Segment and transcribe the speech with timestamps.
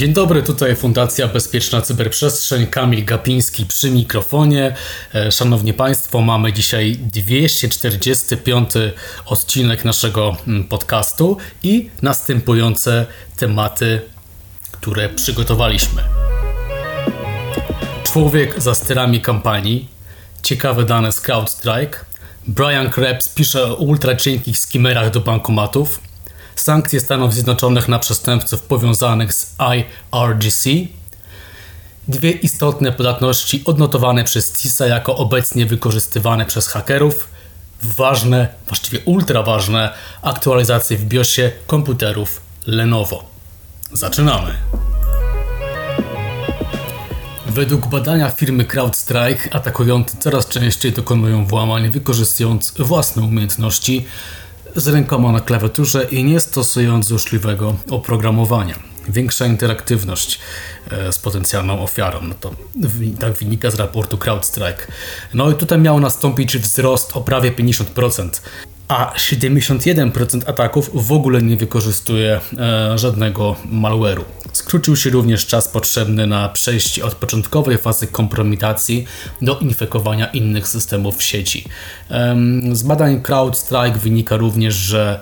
[0.00, 4.76] Dzień dobry, tutaj Fundacja Bezpieczna Cyberprzestrzeń, Kamil Gapiński przy mikrofonie.
[5.14, 8.70] E, szanowni Państwo, mamy dzisiaj 245
[9.26, 13.06] odcinek naszego mm, podcastu i następujące
[13.36, 14.00] tematy,
[14.72, 16.29] które przygotowaliśmy.
[18.12, 19.88] Człowiek za sterami kampanii,
[20.42, 21.98] ciekawe dane z CrowdStrike,
[22.46, 26.00] Brian Krebs pisze o ultracienkich skimerach do bankomatów,
[26.56, 29.56] sankcje Stanów Zjednoczonych na przestępców powiązanych z
[30.12, 30.68] IRGC,
[32.08, 37.28] dwie istotne podatności odnotowane przez CISA jako obecnie wykorzystywane przez hakerów,
[37.82, 43.24] ważne, właściwie ultra ważne aktualizacje w BIOSie komputerów Lenovo.
[43.92, 44.54] Zaczynamy.
[47.54, 54.06] Według badania firmy CrowdStrike atakujący coraz częściej dokonują włamań wykorzystując własne umiejętności
[54.76, 58.74] z rękoma na klawiaturze i nie stosując złośliwego oprogramowania.
[59.08, 60.40] Większa interaktywność
[60.90, 62.20] e, z potencjalną ofiarą.
[62.22, 62.54] No to
[63.18, 64.86] tak wynika z raportu CrowdStrike.
[65.34, 68.40] No i tutaj miał nastąpić wzrost o prawie 50%
[68.90, 74.24] a 71% ataków w ogóle nie wykorzystuje e, żadnego malware'u.
[74.60, 79.06] Skrócił się również czas potrzebny na przejście od początkowej fazy kompromitacji
[79.42, 81.64] do infekowania innych systemów w sieci.
[82.72, 85.20] Z badań CrowdStrike wynika również, że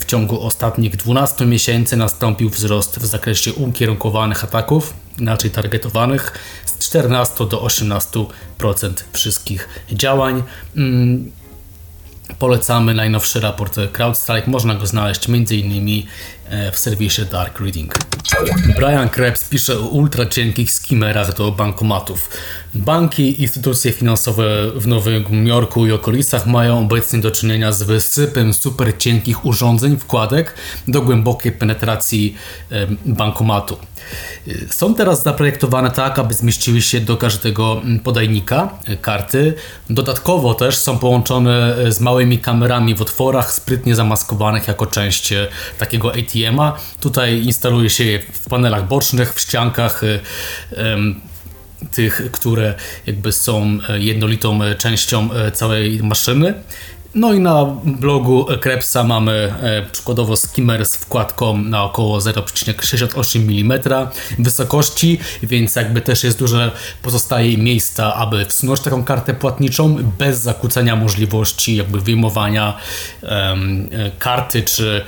[0.00, 6.32] w ciągu ostatnich 12 miesięcy nastąpił wzrost w zakresie ukierunkowanych ataków, inaczej targetowanych,
[6.66, 8.26] z 14 do 18%
[9.12, 10.42] wszystkich działań.
[10.76, 11.32] Mm,
[12.38, 14.50] Polecamy najnowszy raport CrowdStrike.
[14.50, 16.02] Można go znaleźć m.in.
[16.50, 17.94] E, w serwisie Dark Reading.
[18.76, 22.30] Brian Krebs pisze o ultra cienkich skimerach do bankomatów.
[22.74, 28.54] Banki i instytucje finansowe w Nowym Jorku i okolicach mają obecnie do czynienia z wysypem
[28.54, 30.54] super cienkich urządzeń, wkładek
[30.88, 32.36] do głębokiej penetracji
[33.06, 33.76] bankomatu.
[34.70, 39.54] Są teraz zaprojektowane tak, aby zmieściły się do każdego podajnika e, karty.
[39.90, 45.34] Dodatkowo też są połączone e, z małymi kamerami w otworach, sprytnie zamaskowanych jako część
[45.78, 46.76] takiego ATM ATM-a.
[47.00, 50.20] Tutaj instaluje się je w panelach bocznych, w ściankach y,
[51.90, 52.74] tych, które
[53.06, 56.54] jakby są e, jednolitą e, częścią e, całej maszyny.
[57.14, 59.54] No i na blogu Krebsa mamy
[59.92, 63.80] przykładowo skimmer z wkładką na około 0,68 mm
[64.38, 66.70] wysokości, więc jakby też jest duże
[67.02, 72.76] pozostaje miejsca, aby wsunąć taką kartę płatniczą bez zakłócenia możliwości jakby wyjmowania
[74.18, 75.04] karty czy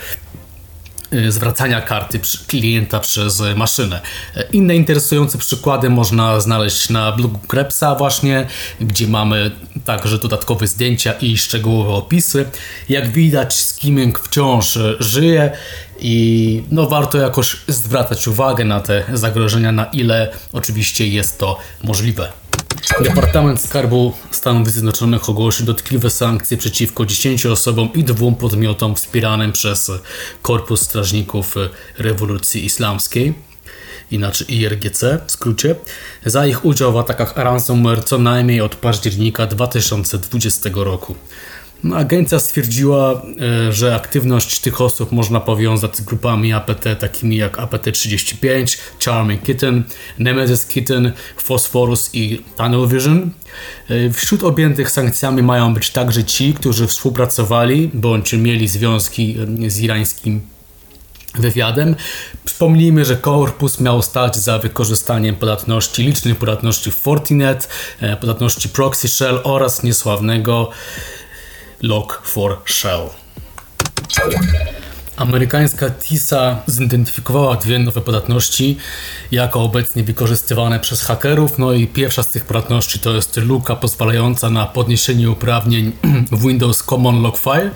[1.29, 4.01] zwracania karty klienta przez maszynę.
[4.37, 8.47] E, inne interesujące przykłady można znaleźć na blogu Krebsa właśnie,
[8.81, 9.51] gdzie mamy
[9.85, 12.45] także dodatkowe zdjęcia i szczegółowe opisy.
[12.89, 15.51] Jak widać skimming wciąż żyje
[16.01, 22.33] i no warto jakoś zwracać uwagę na te zagrożenia, na ile oczywiście jest to możliwe.
[23.01, 29.91] Departament Skarbu Stanów Zjednoczonych ogłosił dotkliwe sankcje przeciwko 10 osobom i dwóm podmiotom wspieranym przez
[30.43, 31.55] Korpus Strażników
[31.99, 33.35] Rewolucji Islamskiej
[34.11, 35.75] inaczej IRGC w skrócie,
[36.27, 41.15] za ich udział w atakach ransomware co najmniej od października 2020 roku.
[41.85, 43.23] No, agencja stwierdziła,
[43.69, 49.85] e, że aktywność tych osób można powiązać z grupami APT takimi jak APT-35, Charming Kitten,
[50.19, 53.31] Nemesis Kitten, Phosphorus i Tunnel Vision.
[53.89, 59.37] E, wśród objętych sankcjami mają być także ci, którzy współpracowali bądź mieli związki
[59.67, 60.41] e, z irańskim
[61.35, 61.97] wywiadem.
[62.45, 67.69] Przypomnijmy, że korpus miał stać za wykorzystaniem podatności, licznych podatności Fortinet,
[68.21, 70.71] podatności Proxy Shell oraz niesławnego
[71.83, 73.11] Lock for Shell.
[75.17, 78.77] Amerykańska TISA zidentyfikowała dwie nowe podatności
[79.33, 81.59] jako obecnie wykorzystywane przez hakerów.
[81.59, 85.93] No i pierwsza z tych podatności to jest luka pozwalająca na podniesienie uprawnień
[86.33, 87.71] w Windows Common Log File.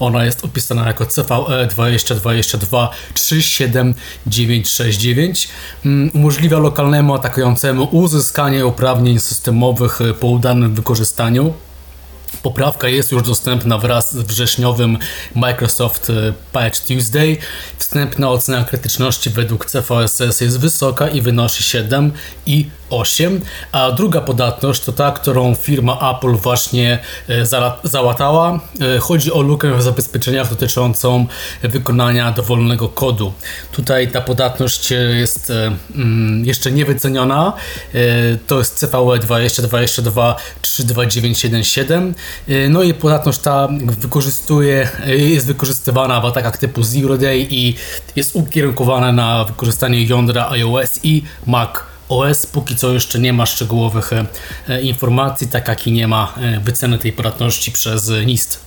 [0.00, 5.48] Ona jest opisana jako CVE 2022 37969.
[6.14, 11.54] Umożliwia lokalnemu atakującemu uzyskanie uprawnień systemowych po udanym wykorzystaniu
[12.46, 14.98] Poprawka jest już dostępna wraz z wrześniowym
[15.34, 17.36] Microsoft e, Patch Tuesday.
[17.78, 22.12] Wstępna ocena krytyczności według CVSS jest wysoka i wynosi 7
[22.46, 23.40] i 8,
[23.72, 26.98] a druga podatność to ta, którą firma Apple właśnie
[27.28, 27.46] e,
[27.84, 28.60] załatała.
[28.96, 31.26] E, Chodzi o lukę w zabezpieczeniach dotyczącą
[31.62, 33.32] wykonania dowolnego kodu.
[33.72, 35.52] Tutaj ta podatność e, jest
[35.94, 37.52] mm, jeszcze niewyceniona.
[38.46, 42.14] To jest CVE 2022 32977.
[42.48, 47.74] E, No i podatność ta wykorzystuje, jest wykorzystywana w atakach typu Zero Day i
[48.16, 51.70] jest ukierunkowana na wykorzystanie jądra iOS i Mac
[52.08, 52.46] OS.
[52.46, 54.10] Póki co jeszcze nie ma szczegółowych
[54.68, 58.60] e, informacji, tak jak i nie ma e, wyceny tej podatności przez NIST.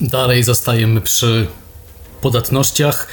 [0.00, 1.46] Dalej zostajemy przy
[2.20, 3.06] podatnościach.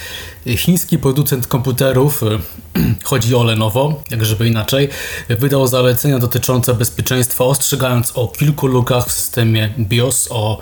[0.46, 2.26] Chiński producent komputerów, e,
[3.04, 4.88] chodzi o Lenovo, jak żeby inaczej,
[5.28, 10.58] wydał zalecenia dotyczące bezpieczeństwa, ostrzegając o kilku lukach w systemie BIOS o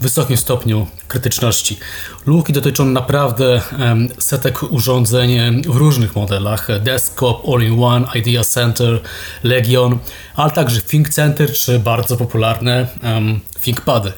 [0.00, 1.78] wysokim stopniu krytyczności.
[2.26, 3.60] Luki dotyczą naprawdę
[4.18, 9.00] setek urządzeń w różnych modelach: Desktop, All-in-One, Idea Center,
[9.42, 9.98] Legion,
[10.34, 14.12] ale także Think Center czy bardzo popularne em, ThinkPady.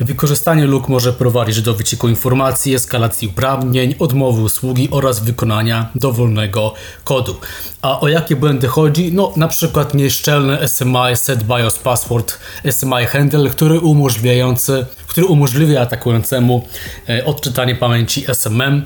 [0.00, 6.74] Wykorzystanie luk może prowadzić do wycieku informacji, eskalacji uprawnień, odmowy usługi oraz wykonania dowolnego
[7.04, 7.36] kodu.
[7.82, 9.12] A o jakie błędy chodzi?
[9.12, 12.38] No na przykład nieszczelny SMI Set BIOS Password
[12.70, 16.66] SMI Handle, który umożliwiający, który umożliwia atakującemu
[17.08, 18.82] e, odczytanie pamięci SMM.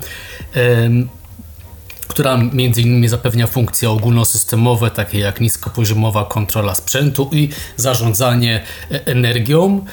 [2.08, 3.08] która m.in.
[3.08, 9.84] zapewnia funkcje ogólnosystemowe, takie jak niskopoziomowa kontrola sprzętu i zarządzanie e, energią.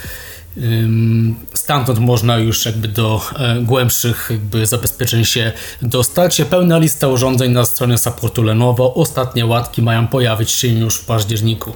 [1.54, 5.52] Stamtąd można już jakby do e, głębszych jakby zabezpieczeń się
[5.82, 6.42] dostać.
[6.50, 8.94] Pełna lista urządzeń na stronie supportu Lenovo.
[8.94, 11.74] Ostatnie łatki mają pojawić się już w październiku.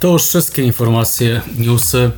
[0.00, 2.10] To już wszystkie informacje, newsy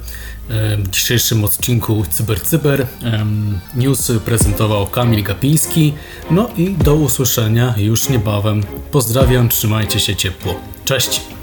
[0.48, 2.86] w dzisiejszym odcinku CyberCyber.
[3.02, 5.94] Em, Newsy prezentował Kamil Gapiński.
[6.30, 8.62] No i do usłyszenia już niebawem.
[8.90, 10.54] Pozdrawiam, trzymajcie się ciepło.
[10.84, 11.37] Cześć!